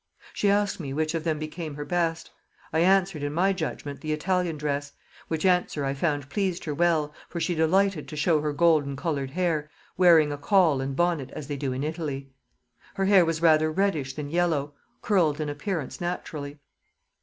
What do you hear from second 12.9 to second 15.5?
Her hair was rather reddish than yellow, curled in